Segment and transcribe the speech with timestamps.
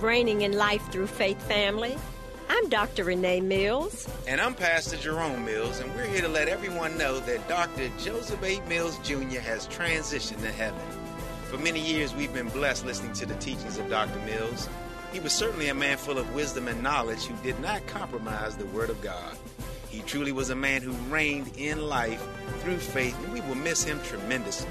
[0.00, 1.96] Reigning in Life Through Faith family.
[2.50, 3.04] I'm Dr.
[3.04, 4.06] Renee Mills.
[4.28, 7.88] And I'm Pastor Jerome Mills, and we're here to let everyone know that Dr.
[7.98, 8.60] Joseph A.
[8.68, 9.40] Mills Jr.
[9.40, 10.80] has transitioned to heaven.
[11.44, 14.18] For many years, we've been blessed listening to the teachings of Dr.
[14.26, 14.68] Mills.
[15.10, 18.66] He was certainly a man full of wisdom and knowledge who did not compromise the
[18.66, 19.38] Word of God.
[19.88, 22.22] He truly was a man who reigned in life
[22.58, 24.68] through faith, and we will miss him tremendously.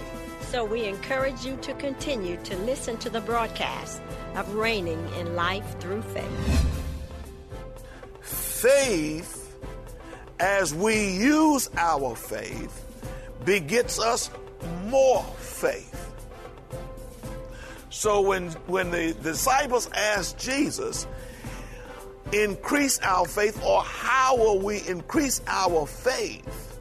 [0.51, 4.01] So we encourage you to continue to listen to the broadcast
[4.35, 6.83] of Reigning in Life Through Faith.
[8.19, 9.55] Faith,
[10.41, 12.85] as we use our faith,
[13.45, 14.29] begets us
[14.87, 16.11] more faith.
[17.89, 21.07] So when, when the disciples asked Jesus,
[22.33, 26.77] increase our faith, or how will we increase our faith?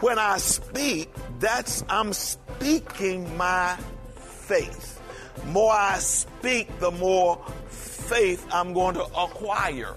[0.00, 1.10] When I speak,
[1.42, 3.76] that's I'm speaking my
[4.14, 5.00] faith.
[5.46, 7.36] More I speak, the more
[7.68, 9.96] faith I'm going to acquire.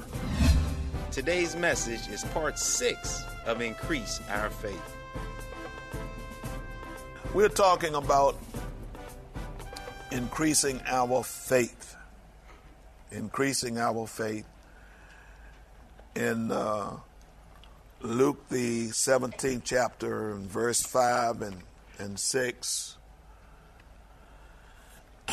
[1.12, 4.96] Today's message is part six of Increase Our Faith.
[7.36, 8.38] We're talking about
[10.12, 11.96] increasing our faith.
[13.12, 14.48] Increasing our faith.
[16.16, 16.98] In uh,
[18.02, 21.58] Luke, the 17th chapter, and verse 5 and,
[21.98, 22.98] and 6,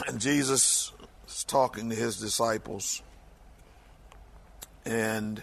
[0.06, 0.92] and Jesus
[1.26, 3.02] is talking to his disciples,
[4.84, 5.42] and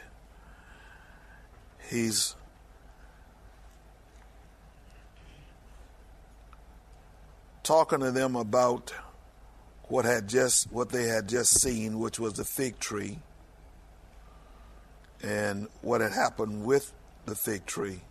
[1.90, 2.36] he's
[7.64, 8.94] talking to them about
[9.84, 13.20] what had just what they had just seen, which was the fig tree,
[15.22, 16.94] and what had happened with
[17.30, 18.02] the fig tree.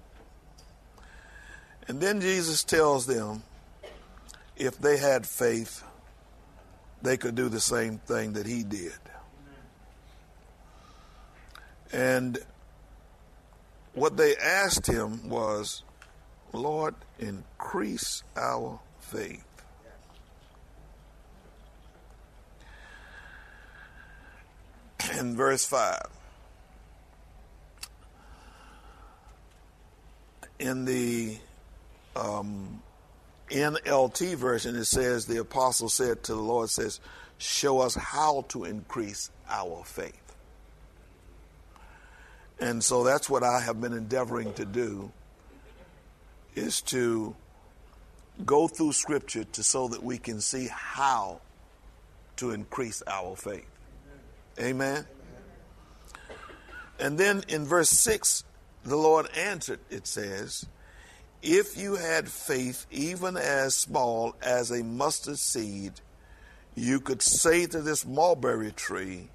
[1.89, 3.43] And then Jesus tells them
[4.57, 5.83] if they had faith,
[7.03, 8.93] they could do the same thing that he did.
[11.93, 12.39] And
[13.95, 15.83] what they asked him was,
[16.53, 19.45] Lord, increase our faith.
[25.19, 26.01] In verse 5,
[30.59, 31.37] in the
[32.17, 32.83] um,
[33.51, 37.01] NLT version, it says, the apostle said to the Lord, says,
[37.39, 40.15] show us how to increase our faith.
[42.61, 45.13] And so that's what I have been endeavoring to do
[46.55, 47.37] is to
[48.45, 51.41] go through scripture to so that we can see how
[52.37, 53.67] to increase our faith.
[54.61, 55.07] Amen.
[56.99, 58.43] And then in verse 6,
[58.89, 60.67] the Lord answered, it says,
[61.43, 65.93] If you had faith even as small as a mustard seed,
[66.75, 69.29] you could say to this mulberry tree,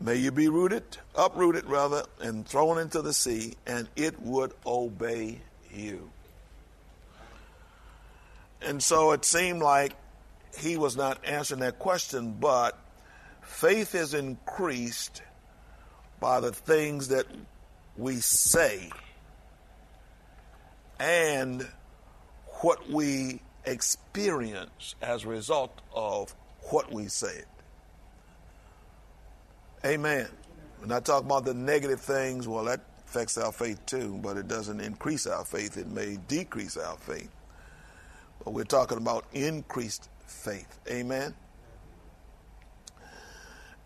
[0.00, 0.82] May you be rooted,
[1.14, 5.40] uprooted rather, and thrown into the sea, and it would obey
[5.72, 6.10] you.
[8.60, 9.94] And so it seemed like
[10.58, 12.78] he was not answering that question, but
[13.42, 15.22] faith is increased
[16.20, 17.26] by the things that
[17.96, 18.90] we say
[20.98, 21.66] and
[22.60, 26.34] what we experience as a result of
[26.70, 27.44] what we said.
[29.84, 30.28] Amen.
[30.78, 34.48] When I talk about the negative things, well, that affects our faith too, but it
[34.48, 35.76] doesn't increase our faith.
[35.76, 37.30] It may decrease our faith.
[38.44, 40.78] But we're talking about increased faith.
[40.90, 41.34] Amen.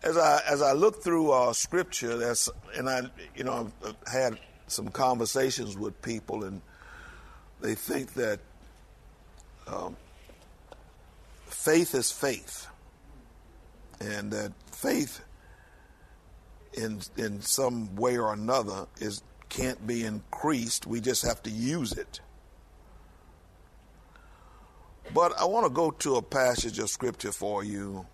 [0.01, 3.01] As I as I look through uh, scripture, that's and I
[3.35, 6.61] you know I've had some conversations with people, and
[7.59, 8.39] they think that
[9.67, 9.97] um,
[11.47, 12.67] faith is faith,
[13.99, 15.21] and that faith
[16.73, 20.87] in in some way or another is can't be increased.
[20.87, 22.21] We just have to use it.
[25.13, 28.05] But I want to go to a passage of scripture for you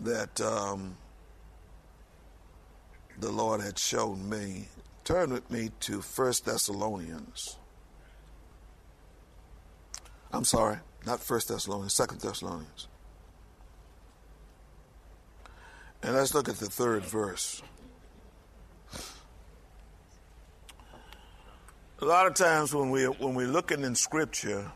[0.00, 0.96] that um,
[3.18, 4.68] the Lord had shown me.
[5.04, 7.56] Turn with me to First Thessalonians.
[10.32, 12.88] I'm sorry, not First Thessalonians, Second Thessalonians.
[16.02, 17.62] And let's look at the third verse.
[22.00, 24.70] A lot of times when we when we're looking in Scripture,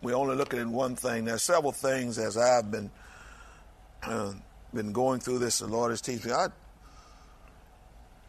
[0.00, 1.24] we're only looking at one thing.
[1.24, 2.90] There's several things as I've been
[4.06, 4.32] uh,
[4.72, 5.60] been going through this.
[5.60, 6.32] The Lord is teaching.
[6.32, 6.48] I,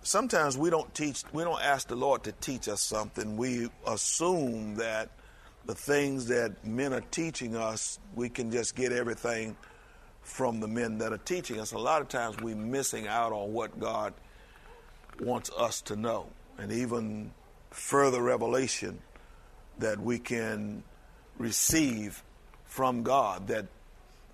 [0.04, 1.24] sometimes we don't teach.
[1.34, 3.38] We don't ask the Lord to teach us something.
[3.38, 5.10] We assume that
[5.66, 9.58] the things that men are teaching us, we can just get everything
[10.22, 11.72] from the men that are teaching us.
[11.72, 14.14] A lot of times we're missing out on what God
[15.20, 16.28] wants us to know,
[16.58, 17.32] and even
[17.72, 19.00] further revelation
[19.80, 20.84] that we can
[21.38, 22.24] receive
[22.66, 23.66] from God that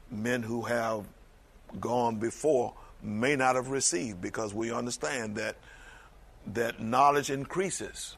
[0.10, 1.06] men who have
[1.80, 5.56] gone before may not have received because we understand that
[6.48, 8.18] that knowledge increases.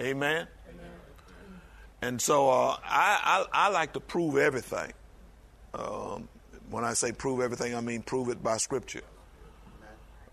[0.00, 0.46] Amen.
[0.68, 0.90] Amen.
[2.02, 4.92] And so uh, I, I, I like to prove everything.
[5.74, 6.28] Um,
[6.70, 9.02] when I say prove everything, I mean prove it by Scripture.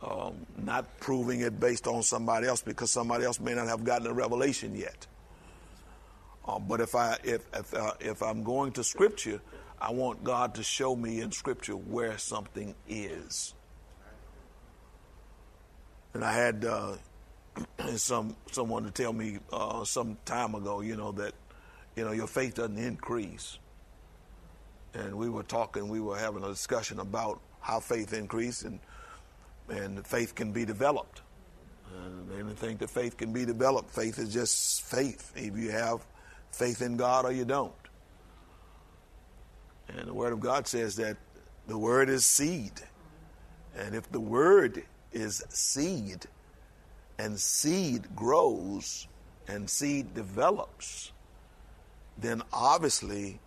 [0.02, 4.08] Um, not proving it based on somebody else because somebody else may not have gotten
[4.08, 5.08] a revelation yet.
[6.46, 9.40] Uh, but if I if if, uh, if I'm going to Scripture,
[9.84, 13.54] I want God to show me in Scripture where something is.
[16.14, 16.96] And I had uh,
[17.98, 21.34] some someone to tell me uh, some time ago, you know that
[21.96, 23.58] you know your faith doesn't increase
[24.94, 28.80] and we were talking, we were having a discussion about how faith increased and
[29.70, 31.22] and faith can be developed.
[32.06, 35.32] And think that faith can be developed, faith is just faith.
[35.36, 36.06] If you have
[36.52, 37.74] faith in God or you don't.
[39.90, 41.18] And the Word of God says that
[41.68, 42.74] the Word is seed.
[43.78, 46.26] And if the Word is seed,
[47.18, 49.08] and seed grows
[49.48, 51.12] and seed develops,
[52.18, 53.40] then obviously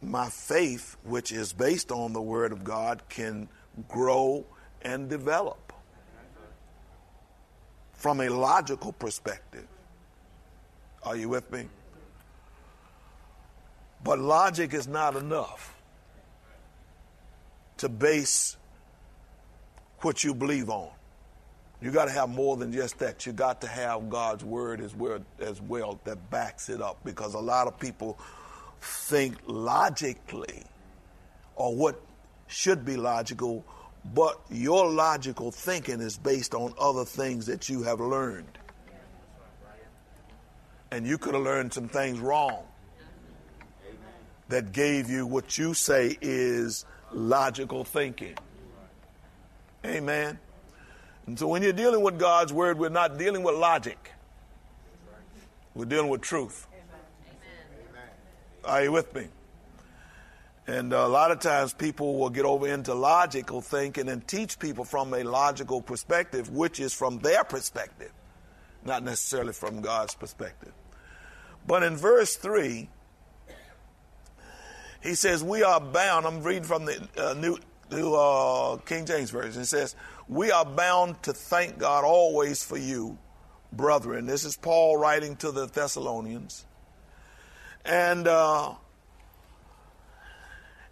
[0.00, 3.48] my faith, which is based on the Word of God, can
[3.88, 4.44] grow
[4.82, 5.72] and develop
[7.92, 9.66] from a logical perspective.
[11.04, 11.68] Are you with me?
[14.04, 15.74] But logic is not enough
[17.78, 18.56] to base
[20.00, 20.90] what you believe on.
[21.80, 23.26] You got to have more than just that.
[23.26, 27.34] You got to have God's word as well, as well that backs it up because
[27.34, 28.18] a lot of people
[28.80, 30.62] think logically
[31.56, 32.00] or what
[32.46, 33.64] should be logical,
[34.14, 38.58] but your logical thinking is based on other things that you have learned.
[40.90, 42.64] And you could have learned some things wrong
[44.48, 48.34] that gave you what you say is logical thinking.
[49.84, 50.38] Amen.
[51.26, 54.12] And so when you're dealing with God's word, we're not dealing with logic.
[55.74, 56.66] We're dealing with truth.
[58.64, 59.28] Are you with me?
[60.66, 64.84] And a lot of times people will get over into logical thinking and teach people
[64.84, 68.12] from a logical perspective, which is from their perspective,
[68.84, 70.72] not necessarily from God's perspective.
[71.66, 72.88] But in verse 3,
[75.02, 76.26] he says, We are bound.
[76.26, 77.58] I'm reading from the uh, New,
[77.90, 79.62] New uh, King James Version.
[79.62, 79.96] It says,
[80.28, 83.18] We are bound to thank God always for you,
[83.72, 84.26] brethren.
[84.26, 86.64] This is Paul writing to the Thessalonians.
[87.84, 88.74] And uh,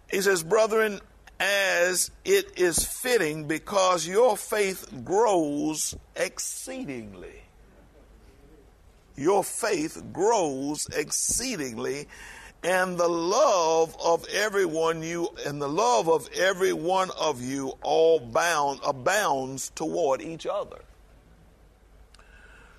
[0.09, 0.99] he says, Brethren,
[1.39, 7.41] as it is fitting, because your faith grows exceedingly.
[9.15, 12.07] Your faith grows exceedingly,
[12.63, 18.19] and the love of everyone you and the love of every one of you all
[18.19, 20.79] bound abounds toward each other.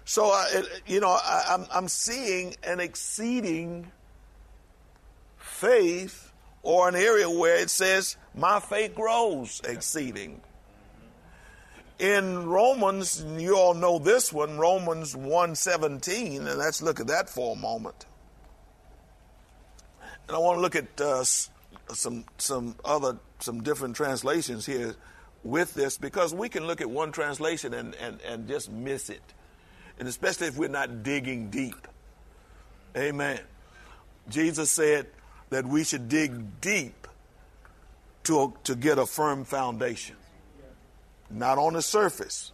[0.05, 3.91] So, I, you know, I, I'm, I'm seeing an exceeding
[5.39, 10.41] faith or an area where it says, My faith grows exceeding.
[11.99, 17.55] In Romans, you all know this one, Romans 1:17, and let's look at that for
[17.55, 18.07] a moment.
[20.29, 24.95] And I want to look at uh, some some other some different translations here
[25.45, 29.23] with this because we can look at one translation and, and, and just miss it.
[29.99, 31.89] And especially if we're not digging deep.
[32.97, 33.41] Amen.
[34.29, 35.07] Jesus said
[35.51, 37.07] that we should dig deep
[38.25, 40.17] to, to get a firm foundation,
[41.31, 42.53] not on the surface.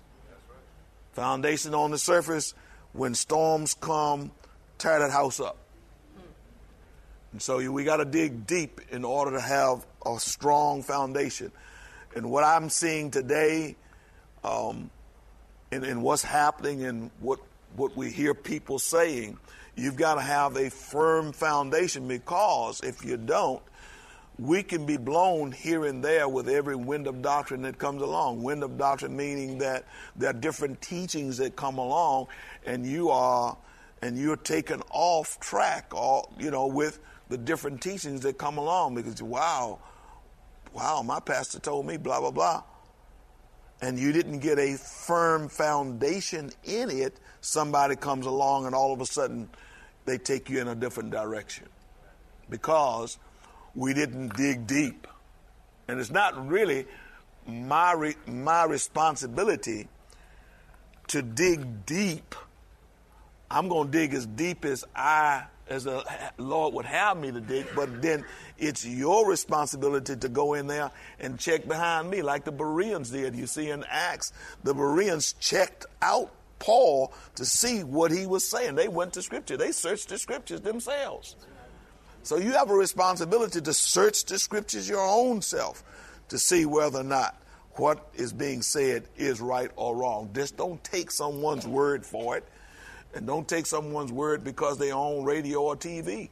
[1.12, 2.54] Foundation on the surface,
[2.92, 4.30] when storms come,
[4.78, 5.58] tear that house up.
[7.32, 11.52] And so we got to dig deep in order to have a strong foundation.
[12.14, 13.76] And what I'm seeing today,
[14.42, 14.90] um,
[15.70, 17.40] and, and what's happening, and what
[17.76, 19.38] what we hear people saying,
[19.76, 23.62] you've got to have a firm foundation because if you don't,
[24.38, 28.42] we can be blown here and there with every wind of doctrine that comes along.
[28.42, 29.84] Wind of doctrine meaning that
[30.16, 32.28] there are different teachings that come along,
[32.64, 33.56] and you are
[34.00, 38.94] and you're taken off track, all you know, with the different teachings that come along
[38.94, 39.78] because wow,
[40.72, 42.62] wow, my pastor told me blah blah blah,
[43.80, 47.18] and you didn't get a firm foundation in it.
[47.40, 49.48] Somebody comes along and all of a sudden
[50.04, 51.66] they take you in a different direction
[52.50, 53.18] because
[53.74, 55.06] we didn't dig deep.
[55.86, 56.86] And it's not really
[57.46, 59.88] my, re- my responsibility
[61.08, 62.34] to dig deep.
[63.50, 66.04] I'm going to dig as deep as I, as the
[66.36, 68.24] Lord would have me to dig, but then
[68.58, 73.34] it's your responsibility to go in there and check behind me, like the Bereans did.
[73.34, 74.32] You see in Acts,
[74.64, 78.74] the Bereans checked out Paul to see what he was saying.
[78.74, 81.36] They went to Scripture, they searched the Scriptures themselves.
[82.22, 85.82] So you have a responsibility to search the scriptures your own self
[86.28, 87.40] to see whether or not
[87.72, 90.28] what is being said is right or wrong.
[90.34, 92.46] Just don't take someone's word for it,
[93.14, 96.30] and don't take someone's word because they own radio or TV.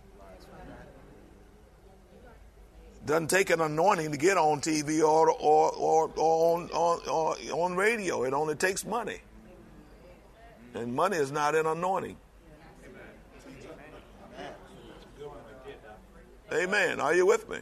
[3.05, 7.77] Doesn't take an anointing to get on TV or or or, or on, on, on
[7.77, 8.25] radio.
[8.25, 9.21] It only takes money,
[10.75, 12.17] and money is not an anointing.
[16.53, 17.01] Amen.
[17.01, 17.59] Are you with me?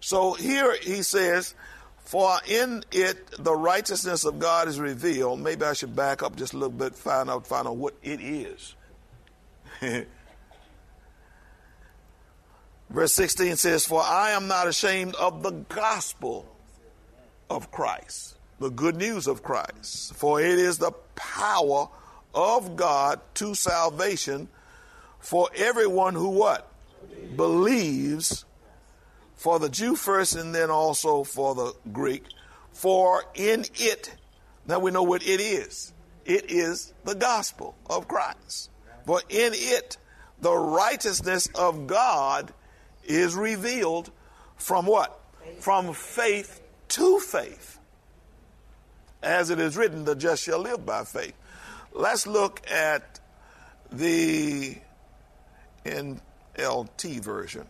[0.00, 1.54] So here he says,
[2.04, 5.40] For in it the righteousness of God is revealed.
[5.40, 8.20] Maybe I should back up just a little bit, find out, find out what it
[8.20, 8.74] is.
[12.90, 16.46] Verse 16 says, For I am not ashamed of the gospel
[17.48, 20.14] of Christ, the good news of Christ.
[20.14, 21.88] For it is the power
[22.34, 24.48] of God to salvation
[25.20, 26.66] for everyone who what?
[27.36, 28.44] believes
[29.40, 32.24] for the Jew first and then also for the Greek.
[32.72, 34.14] For in it,
[34.66, 35.94] now we know what it is.
[36.26, 38.68] It is the gospel of Christ.
[39.06, 39.96] For in it,
[40.42, 42.52] the righteousness of God
[43.04, 44.10] is revealed
[44.56, 45.18] from what?
[45.60, 47.78] From faith to faith.
[49.22, 51.34] As it is written, the just shall live by faith.
[51.94, 53.20] Let's look at
[53.90, 54.76] the
[55.86, 57.66] NLT version.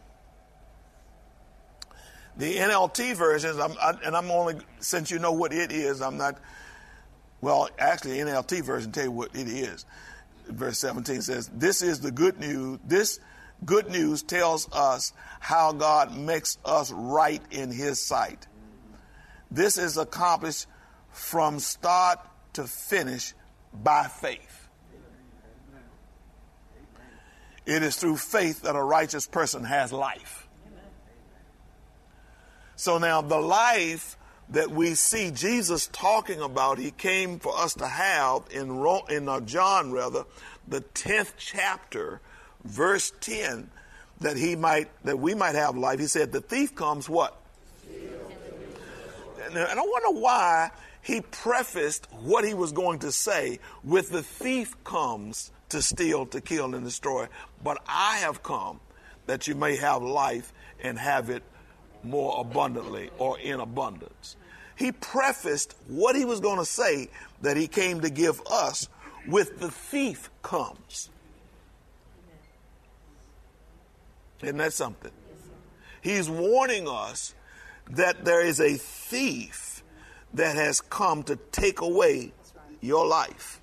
[2.41, 6.17] The NLT versions, I'm, I, and I'm only, since you know what it is, I'm
[6.17, 6.39] not,
[7.43, 9.85] well, actually, the NLT version tell you what it is.
[10.49, 12.79] Verse 17 says, This is the good news.
[12.83, 13.21] This
[13.67, 18.47] good news tells us how God makes us right in His sight.
[19.51, 20.67] This is accomplished
[21.11, 22.21] from start
[22.55, 23.35] to finish
[23.75, 24.69] by faith.
[27.67, 30.40] It is through faith that a righteous person has life.
[32.81, 34.17] So now the life
[34.49, 38.71] that we see Jesus talking about, he came for us to have in,
[39.11, 40.25] in uh, John, rather,
[40.67, 42.23] the 10th chapter,
[42.65, 43.71] verse 10,
[44.21, 45.99] that he might, that we might have life.
[45.99, 47.39] He said, the thief comes what?
[47.87, 50.71] And I wonder why
[51.03, 56.41] he prefaced what he was going to say with the thief comes to steal, to
[56.41, 57.29] kill, and destroy.
[57.63, 58.81] But I have come
[59.27, 60.51] that you may have life
[60.83, 61.43] and have it
[62.03, 64.37] more abundantly or in abundance.
[64.77, 67.09] He prefaced what he was going to say
[67.43, 68.89] that he came to give us
[69.29, 71.11] with the thief comes.
[74.43, 75.13] Isn't that something?
[76.01, 77.35] He's warning us
[77.91, 79.83] that there is a thief
[80.33, 82.33] that has come to take away
[82.81, 83.61] your life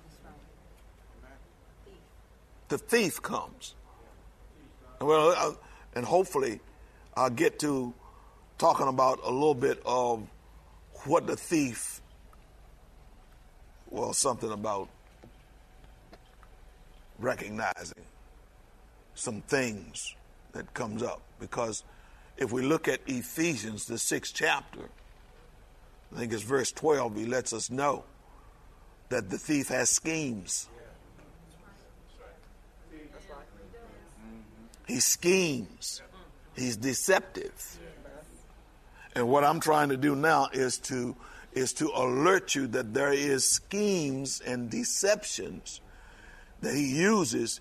[2.68, 3.74] the thief comes.
[5.00, 5.52] Well, uh,
[5.94, 6.60] and hopefully
[7.16, 7.94] I'll get to
[8.58, 10.26] talking about a little bit of
[11.04, 12.00] what the thief
[13.90, 14.88] well, something about
[17.18, 18.04] recognizing
[19.14, 20.14] some things
[20.52, 21.84] that comes up because
[22.36, 24.90] if we look at Ephesians, the sixth chapter,
[26.14, 28.04] I think it's verse 12, he lets us know
[29.08, 30.68] that the thief has schemes.
[34.86, 36.02] He schemes.
[36.54, 37.78] He's deceptive.
[39.14, 41.16] And what I'm trying to do now is to
[41.52, 45.80] is to alert you that there is schemes and deceptions
[46.60, 47.60] that he uses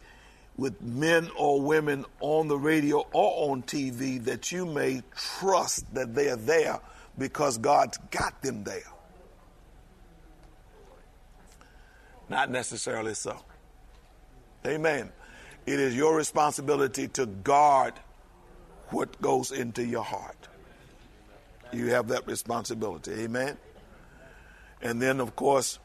[0.57, 6.13] with men or women on the radio or on TV that you may trust that
[6.13, 6.79] they are there
[7.17, 8.81] because God's got them there.
[12.29, 13.37] Not necessarily so.
[14.65, 15.11] Amen.
[15.65, 17.93] It is your responsibility to guard
[18.89, 20.47] what goes into your heart.
[21.71, 23.11] You have that responsibility.
[23.11, 23.57] Amen.
[24.81, 25.79] And then, of course,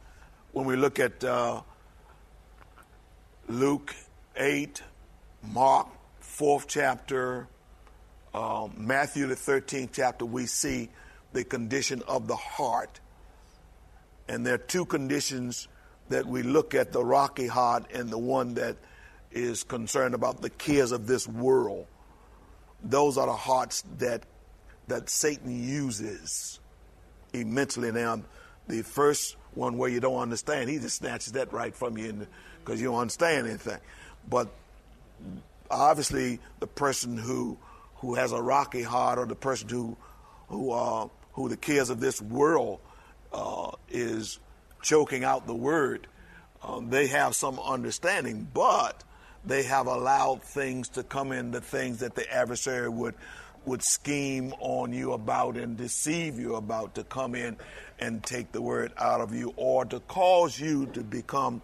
[0.52, 1.62] when we look at uh,
[3.48, 3.94] Luke
[4.36, 4.82] 8,
[5.42, 5.88] Mark,
[6.22, 7.48] 4th chapter,
[8.34, 10.88] uh, Matthew, the 13th chapter, we see
[11.32, 13.00] the condition of the heart.
[14.28, 15.68] And there are two conditions
[16.08, 18.76] that we look at the rocky heart and the one that
[19.30, 21.86] is concerned about the cares of this world.
[22.82, 24.24] Those are the hearts that
[24.88, 26.60] that Satan uses
[27.32, 27.92] immensely.
[27.92, 28.22] Now,
[28.68, 32.26] the first one where you don't understand, he just snatches that right from you
[32.60, 33.80] because you don't understand anything.
[34.28, 34.48] But
[35.70, 37.58] obviously, the person who
[37.96, 39.96] who has a rocky heart, or the person who
[40.48, 42.80] who uh, who the cares of this world
[43.32, 44.38] uh, is
[44.82, 46.06] choking out the word,
[46.62, 49.02] um, they have some understanding, but
[49.44, 53.14] they have allowed things to come in, the things that the adversary would
[53.66, 57.56] would scheme on you about and deceive you about to come in
[57.98, 61.62] and take the word out of you or to cause you to become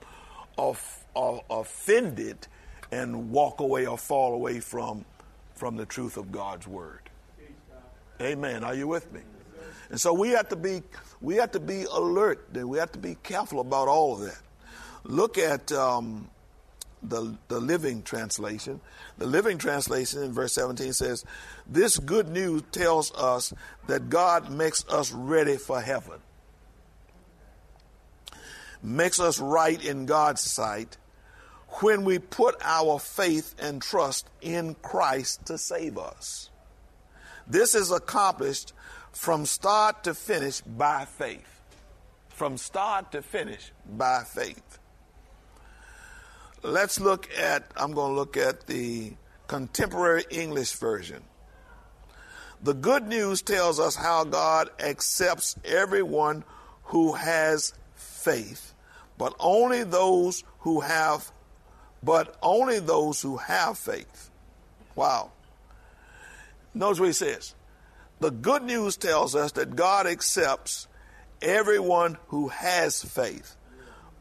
[0.56, 2.46] off, off, offended
[2.92, 5.04] and walk away or fall away from
[5.54, 7.00] from the truth of God's word.
[8.20, 8.62] Amen.
[8.62, 9.20] Are you with me?
[9.90, 10.82] And so we have to be
[11.20, 12.48] we have to be alert.
[12.54, 14.40] And we have to be careful about all of that.
[15.04, 16.28] Look at um,
[17.02, 18.80] the, the Living Translation.
[19.18, 21.24] The Living Translation in verse 17 says,
[21.66, 23.52] This good news tells us
[23.86, 26.18] that God makes us ready for heaven,
[28.82, 30.96] makes us right in God's sight
[31.80, 36.50] when we put our faith and trust in Christ to save us.
[37.46, 38.72] This is accomplished
[39.12, 41.60] from start to finish by faith.
[42.28, 44.77] From start to finish by faith.
[46.62, 49.12] Let's look at, I'm going to look at the
[49.46, 51.22] contemporary English version.
[52.62, 56.44] The good news tells us how God accepts everyone
[56.84, 58.74] who has faith,
[59.16, 61.30] but only those who have
[62.02, 64.30] but only those who have faith.
[64.94, 65.32] Wow.
[66.74, 67.54] Notice what he says.
[68.20, 70.86] The good news tells us that God accepts
[71.42, 73.56] everyone who has faith,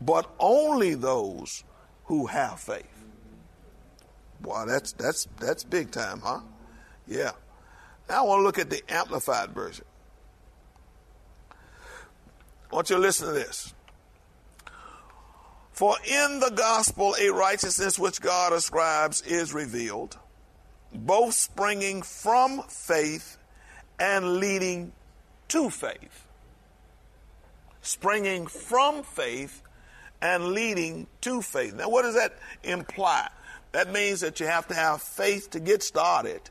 [0.01, 1.63] but only those
[2.07, 2.85] who have faith.
[4.43, 6.39] Wow, that's that's that's big time, huh?
[7.07, 7.31] Yeah.
[8.09, 9.85] Now I want to look at the amplified version.
[12.71, 13.73] I want you to listen to this.
[15.71, 20.17] For in the gospel a righteousness which God ascribes is revealed,
[20.93, 23.37] both springing from faith
[23.99, 24.91] and leading
[25.49, 26.25] to faith.
[27.81, 29.61] Springing from faith
[30.21, 31.75] and leading to faith.
[31.75, 33.29] Now, what does that imply?
[33.71, 36.41] That means that you have to have faith to get started,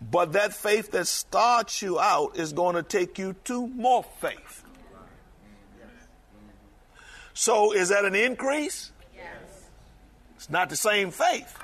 [0.00, 4.64] but that faith that starts you out is going to take you to more faith.
[7.32, 8.92] So, is that an increase?
[9.14, 9.26] Yes.
[10.36, 11.58] It's not the same faith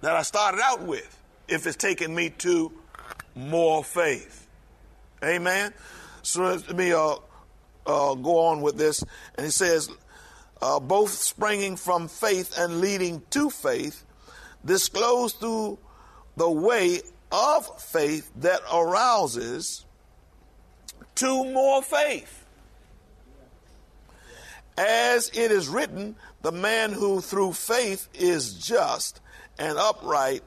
[0.00, 2.72] that I started out with if it's taking me to
[3.34, 4.46] more faith.
[5.22, 5.72] Amen.
[6.22, 7.16] So let me uh,
[7.86, 9.02] uh, go on with this.
[9.36, 9.88] And he says,
[10.60, 14.04] uh, both springing from faith and leading to faith,
[14.64, 15.78] disclosed through
[16.36, 19.84] the way of faith that arouses
[21.16, 22.44] to more faith.
[24.76, 29.20] As it is written, the man who through faith is just
[29.58, 30.42] and upright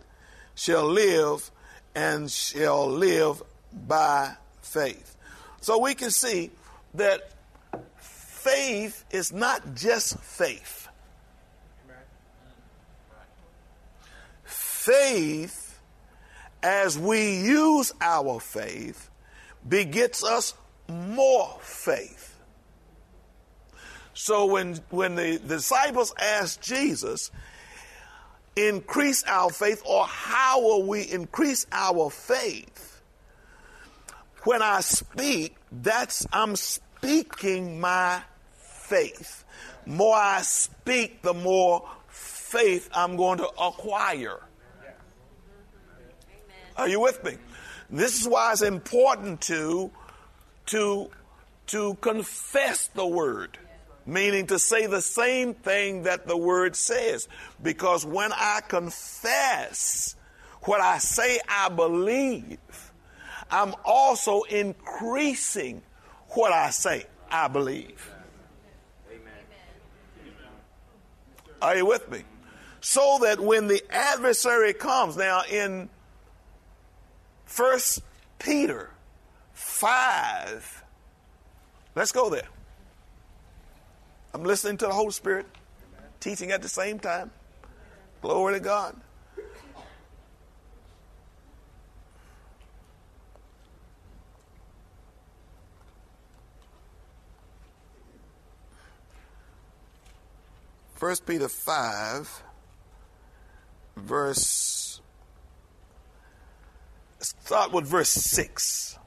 [0.56, 1.52] shall live
[1.93, 3.43] and shall live
[3.74, 5.15] by faith.
[5.60, 6.52] So we can see
[6.93, 7.30] that
[8.43, 10.88] faith is not just faith.
[14.43, 15.80] Faith,
[16.63, 19.10] as we use our faith,
[19.67, 20.56] begets us
[20.88, 22.36] more faith.
[24.13, 27.32] So when when the disciples asked Jesus,
[28.56, 33.01] increase our faith, or how will we increase our faith?
[34.43, 38.21] When I speak, that's I'm speaking my
[38.91, 39.45] faith.
[39.86, 44.41] More I speak, the more faith I'm going to acquire.
[46.75, 47.38] Are you with me?
[47.89, 49.91] This is why it's important to
[50.67, 51.10] to
[51.67, 53.58] to confess the word,
[54.06, 57.27] meaning to say the same thing that the word says.
[57.62, 60.15] Because when I confess
[60.63, 62.60] what I say I believe,
[63.49, 65.82] I'm also increasing
[66.30, 68.12] what I say I believe.
[71.62, 72.24] Are you with me?
[72.80, 75.89] So that when the adversary comes, now in
[77.45, 78.02] First
[78.39, 78.89] Peter
[79.54, 80.84] 5,
[81.95, 82.47] let's go there.
[84.34, 85.45] I'm listening to the Holy Spirit,
[86.19, 87.32] teaching at the same time.
[88.21, 88.95] Glory to God.
[101.01, 102.43] First Peter 5,
[103.97, 105.01] verse,
[107.19, 108.99] start with verse 6.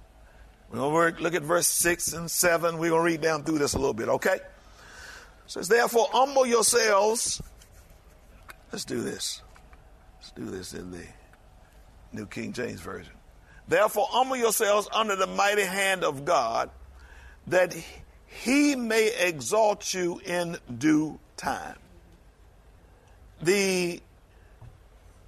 [0.72, 2.78] We're going to look at verse 6 and 7.
[2.78, 4.34] We're going to read down through this a little bit, okay?
[4.34, 4.42] It
[5.46, 7.40] says, Therefore, humble yourselves.
[8.72, 9.40] Let's do this.
[10.16, 11.06] Let's do this in the
[12.12, 13.14] New King James Version.
[13.68, 16.70] Therefore, humble yourselves under the mighty hand of God,
[17.46, 17.72] that
[18.26, 21.76] he may exalt you in due time
[23.44, 24.00] the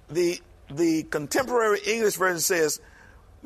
[0.09, 2.81] the the contemporary English version says,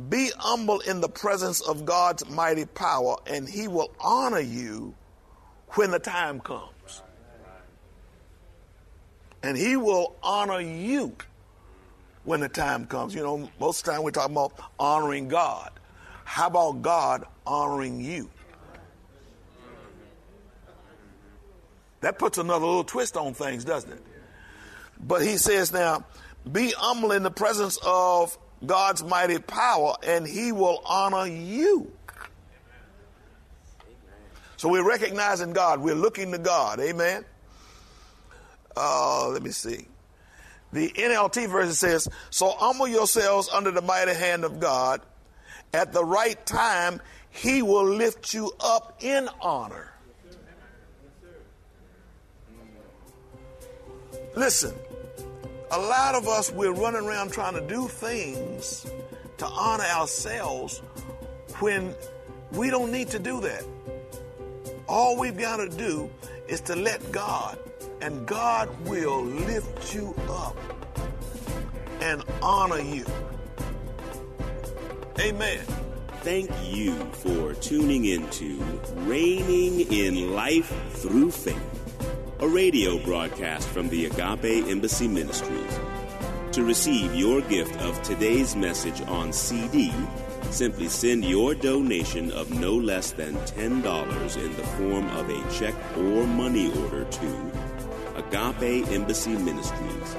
[0.10, 4.96] "Be humble in the presence of God's mighty power, and He will honor you
[5.72, 7.04] when the time comes."
[9.44, 11.16] And He will honor you
[12.24, 13.14] when the time comes.
[13.16, 15.72] You know, most of the time we're talking about honoring God.
[16.24, 18.30] How about God honoring you?
[22.02, 24.04] That puts another little twist on things, doesn't it?
[25.06, 26.06] But he says now,
[26.50, 31.92] be humble in the presence of God's mighty power, and he will honor you.
[34.58, 35.82] So we're recognizing God.
[35.82, 36.80] We're looking to God.
[36.80, 37.26] Amen.
[38.78, 39.88] Uh, let me see.
[40.72, 45.02] The NLT version says, So humble yourselves under the mighty hand of God.
[45.74, 49.91] At the right time, he will lift you up in honor.
[54.36, 54.74] Listen,
[55.72, 58.86] a lot of us, we're running around trying to do things
[59.38, 60.80] to honor ourselves
[61.60, 61.94] when
[62.54, 63.64] we don't need to do that.
[64.88, 66.10] All we've got to do
[66.48, 67.58] is to let God,
[68.02, 70.56] and God will lift you up
[72.02, 73.06] and honor you.
[75.20, 75.60] Amen.
[76.22, 78.64] Thank you for tuning into
[79.06, 81.81] Reigning in Life Through Faith
[82.42, 85.80] a radio broadcast from the Agape Embassy Ministries.
[86.54, 89.94] To receive your gift of today's message on CD,
[90.50, 95.76] simply send your donation of no less than $10 in the form of a check
[95.96, 97.52] or money order to
[98.16, 100.16] Agape Embassy Ministries,